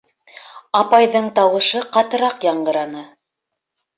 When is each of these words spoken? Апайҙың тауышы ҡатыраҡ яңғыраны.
Апайҙың 0.79 1.27
тауышы 1.35 1.83
ҡатыраҡ 1.97 2.47
яңғыраны. 2.49 3.03